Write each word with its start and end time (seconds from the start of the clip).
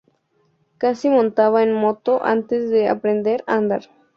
Casi 0.79 1.09
montaba 1.09 1.61
en 1.61 1.73
moto 1.73 2.21
antes 2.25 2.71
de 2.71 2.89
aprender 2.89 3.43
a 3.45 3.53
andar. 3.53 3.87